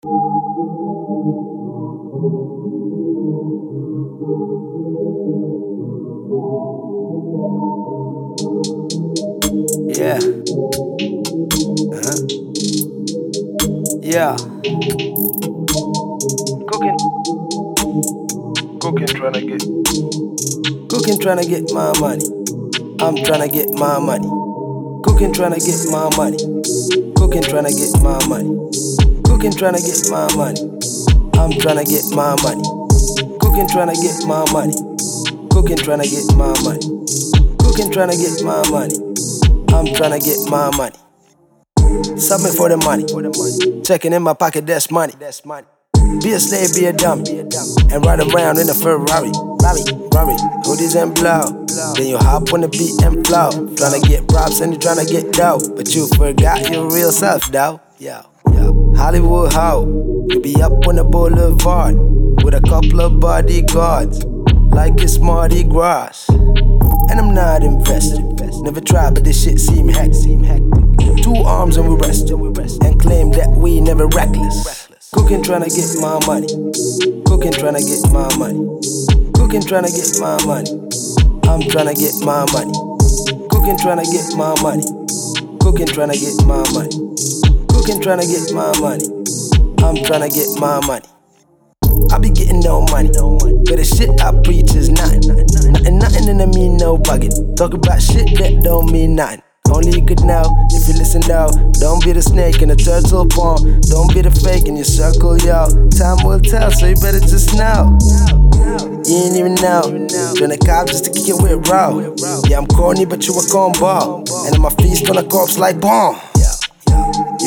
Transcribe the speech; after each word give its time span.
Yeah. 0.00 0.10
Uh-huh. 11.90 12.18
Yeah. 13.98 14.36
Cooking. 16.68 16.98
Cooking, 18.78 19.08
trying 19.08 19.32
to 19.32 19.40
get. 19.42 19.62
Cooking 20.88 21.18
trying 21.18 21.38
to 21.38 21.48
get 21.48 21.72
my 21.72 21.92
money. 21.98 22.24
I'm 23.00 23.16
trying 23.24 23.40
to 23.40 23.48
get 23.52 23.70
my 23.72 23.98
money. 23.98 24.28
Cooking 25.02 25.32
trying 25.32 25.54
to 25.54 25.60
get 25.60 25.90
my 25.90 26.08
money. 26.16 26.38
Cooking 27.16 27.42
trying 27.42 27.64
to 27.64 27.72
get 27.74 28.00
my 28.00 28.24
money. 28.28 29.07
Cooking 29.38 29.52
trying 29.52 29.74
to 29.74 29.80
get 29.80 30.10
my 30.10 30.26
money. 30.34 30.60
I'm 31.38 31.52
trying 31.62 31.78
to 31.78 31.84
get 31.86 32.02
my 32.10 32.34
money. 32.42 32.66
Cooking 33.38 33.68
trying 33.68 33.86
to 33.86 33.94
get 33.94 34.26
my 34.26 34.42
money. 34.50 34.74
Cooking 35.54 35.78
trying 35.78 36.02
to 36.02 36.08
get 36.10 36.34
my 36.34 36.50
money. 36.66 36.82
Cooking 37.62 37.92
trying 37.92 38.10
to 38.10 38.18
get 38.18 38.42
my 38.42 38.68
money. 38.68 38.98
I'm 39.70 39.94
trying 39.94 40.18
to 40.18 40.18
get 40.18 40.42
my 40.50 40.74
money. 40.74 40.98
Something 42.18 42.50
for 42.50 42.68
the 42.68 42.82
money. 42.82 43.06
Checking 43.84 44.12
in 44.12 44.24
my 44.24 44.34
pocket, 44.34 44.66
that's 44.66 44.90
money. 44.90 45.12
That's 45.20 45.44
money. 45.44 45.68
Be 46.20 46.32
a 46.32 46.40
slave, 46.40 46.74
be 46.74 46.86
a 46.86 46.92
dummy, 46.92 47.38
and 47.38 48.04
ride 48.04 48.18
around 48.18 48.58
in 48.58 48.68
a 48.68 48.74
Ferrari. 48.74 49.30
Rari, 49.62 49.86
Rari, 50.18 50.34
hoodies 50.66 51.00
and 51.00 51.14
blow. 51.14 51.46
Then 51.94 52.08
you 52.08 52.18
hop 52.18 52.52
on 52.52 52.62
the 52.62 52.68
beat 52.68 53.00
and 53.06 53.24
flow. 53.24 53.50
Tryna 53.78 54.02
get 54.02 54.26
props 54.26 54.58
and 54.62 54.72
you 54.72 54.80
tryna 54.80 55.08
get 55.08 55.32
dough, 55.32 55.60
but 55.76 55.94
you 55.94 56.08
forgot 56.18 56.68
your 56.70 56.90
real 56.90 57.12
self, 57.12 57.52
though. 57.52 57.80
Yo, 58.00 58.22
Hollywood 58.98 59.52
hoe, 59.52 60.26
you 60.28 60.40
be 60.40 60.60
up 60.60 60.72
on 60.88 60.96
the 60.96 61.04
boulevard 61.04 61.94
with 62.42 62.52
a 62.54 62.60
couple 62.60 63.00
of 63.00 63.20
bodyguards, 63.20 64.24
like 64.74 65.00
it's 65.00 65.20
Mardi 65.20 65.62
Gras. 65.62 66.28
And 66.28 67.20
I'm 67.20 67.32
not 67.32 67.62
invested. 67.62 68.24
Never 68.62 68.80
tried, 68.80 69.14
but 69.14 69.22
this 69.22 69.42
shit 69.42 69.60
seem 69.60 69.88
hectic. 69.88 70.40
Two 71.22 71.36
arms 71.46 71.76
and 71.76 71.88
we 71.88 71.94
rest, 71.94 72.28
and 72.82 73.00
claim 73.00 73.30
that 73.32 73.48
we 73.56 73.80
never 73.80 74.08
reckless. 74.08 74.88
Cooking 75.12 75.42
tryna 75.42 75.70
get 75.70 75.88
my 76.02 76.18
money. 76.26 76.48
Cooking 77.24 77.52
tryna 77.52 77.80
get 77.86 78.02
my 78.12 78.28
money. 78.36 78.60
Cooking 79.32 79.62
tryna 79.62 79.94
get 79.94 80.20
my 80.20 80.36
money. 80.44 80.74
I'm 81.46 81.62
tryna 81.62 81.94
get 81.94 82.18
my 82.26 82.44
money. 82.52 82.74
Cooking 83.48 83.78
tryna 83.78 84.04
get 84.10 84.36
my 84.36 84.60
money. 84.60 84.84
Cooking 85.60 85.86
tryna 85.86 86.18
get 86.18 86.44
my 86.44 86.66
money. 86.74 87.37
Cooking 87.88 88.02
tryna 88.02 88.28
get 88.28 88.52
my 88.52 88.68
money. 88.80 89.04
I'm 89.80 89.96
tryna 90.04 90.28
get 90.28 90.60
my 90.60 90.76
money. 90.84 91.08
I 92.12 92.18
be 92.18 92.28
getting 92.28 92.60
no 92.60 92.84
money, 92.92 93.08
but 93.08 93.80
the 93.80 93.84
shit 93.88 94.12
I 94.20 94.28
preach 94.44 94.76
is 94.76 94.90
nothing. 94.90 95.24
Nothing, 95.24 95.96
nothing, 95.96 96.28
and 96.28 96.42
I 96.42 96.46
mean 96.52 96.76
no 96.76 96.98
bugging. 96.98 97.32
Talk 97.56 97.72
about 97.72 98.02
shit 98.02 98.36
that 98.36 98.60
don't 98.62 98.92
mean 98.92 99.16
nothing. 99.16 99.40
Only 99.72 99.96
you 99.96 100.04
could 100.04 100.20
know 100.20 100.44
if 100.68 100.84
you 100.84 101.00
listen 101.00 101.22
though. 101.24 101.48
Don't 101.80 102.04
be 102.04 102.12
the 102.12 102.20
snake 102.20 102.60
in 102.60 102.68
the 102.68 102.76
turtle 102.76 103.24
pond. 103.24 103.64
Don't 103.88 104.12
be 104.12 104.20
the 104.20 104.36
fake 104.36 104.68
in 104.68 104.76
your 104.76 104.84
circle, 104.84 105.40
yo. 105.40 105.72
Time 105.96 106.20
will 106.28 106.44
tell, 106.44 106.68
so 106.68 106.92
you 106.92 106.96
better 107.00 107.24
just 107.24 107.56
know. 107.56 107.96
You 109.08 109.16
ain't 109.16 109.40
even 109.40 109.56
know. 109.64 109.80
Trying 110.36 110.52
to 110.52 110.60
cop 110.60 110.92
just 110.92 111.08
to 111.08 111.10
kick 111.10 111.32
it 111.32 111.40
with 111.40 111.64
raw. 111.72 111.96
Yeah, 112.52 112.60
I'm 112.60 112.68
corny, 112.68 113.08
but 113.08 113.24
you 113.24 113.32
a 113.32 113.40
cornball. 113.48 114.28
And 114.44 114.52
I'm 114.52 114.68
a 114.68 114.76
feast 114.76 115.08
on 115.08 115.16
a 115.16 115.24
corpse 115.24 115.56
like 115.56 115.80
bomb. 115.80 116.20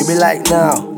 You 0.02 0.08
be 0.08 0.14
like, 0.18 0.42
no. 0.50 0.96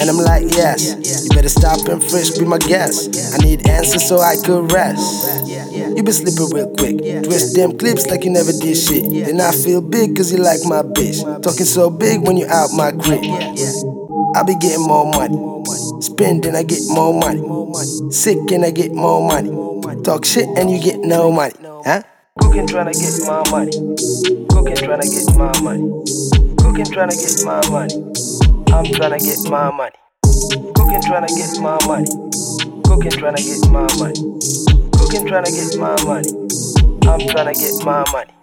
And 0.00 0.08
I'm 0.08 0.16
like, 0.16 0.44
yes. 0.56 0.96
You 1.22 1.28
better 1.36 1.50
stop 1.50 1.86
and 1.86 2.02
frisk, 2.02 2.38
be 2.38 2.46
my 2.46 2.56
guest. 2.56 3.14
I 3.34 3.44
need 3.44 3.68
answers 3.68 4.08
so 4.08 4.20
I 4.20 4.36
could 4.42 4.72
rest. 4.72 5.46
You 5.46 6.02
been 6.02 6.14
sleeping 6.14 6.48
real 6.56 6.72
quick. 6.78 6.96
Twist 6.96 7.54
them 7.54 7.76
clips 7.76 8.06
like 8.06 8.24
you 8.24 8.30
never 8.30 8.52
did 8.52 8.74
shit. 8.74 9.04
Then 9.26 9.38
I 9.38 9.52
feel 9.52 9.82
big 9.82 10.16
cause 10.16 10.32
you 10.32 10.38
like 10.38 10.60
my 10.64 10.80
bitch. 10.80 11.20
Talking 11.42 11.66
so 11.66 11.90
big 11.90 12.22
when 12.22 12.38
you 12.38 12.46
out 12.46 12.72
my 12.72 12.90
grip. 12.90 13.20
I 13.20 14.44
be 14.44 14.54
getting 14.54 14.86
more 14.86 15.04
money. 15.04 15.36
Spend 16.00 16.46
I 16.46 16.62
get 16.62 16.80
more 16.88 17.12
money. 17.12 17.44
Sick 18.12 18.50
and 18.50 18.64
I 18.64 18.70
get 18.70 18.94
more 18.94 19.20
money. 19.20 19.50
Talk 20.04 20.24
shit 20.24 20.48
and 20.56 20.70
you 20.70 20.80
get 20.80 21.00
no 21.00 21.30
money. 21.30 21.52
Huh? 21.60 22.00
Cooking 22.40 22.66
tryna 22.66 22.96
get 22.96 23.28
my 23.28 23.44
money. 23.50 23.72
Cooking 24.48 24.88
tryna 24.88 25.04
get 25.04 25.36
my 25.36 25.52
money. 25.60 26.39
Cooking 26.70 26.84
tryna 26.84 27.18
get 27.18 27.44
my 27.44 27.68
money. 27.68 27.94
I'm 28.70 28.84
tryna 28.84 29.18
get 29.18 29.50
my 29.50 29.72
money. 29.72 29.96
Cooking 30.22 31.00
tryna 31.02 31.26
get 31.26 31.60
my 31.60 31.76
money. 31.84 32.06
Cooking 32.84 33.10
tryna 33.10 33.42
get 33.42 33.68
my 33.72 33.88
money. 33.98 34.14
Cooking 34.96 35.26
tryna 35.26 35.50
get 35.50 35.76
my 35.80 36.00
money. 36.04 36.30
I'm 37.08 37.18
tryna 37.26 37.54
get 37.58 37.84
my 37.84 38.04
money. 38.12 38.39